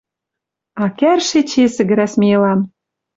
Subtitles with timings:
[0.83, 2.59] А кӓрш эче сӹгӹрӓ смелан.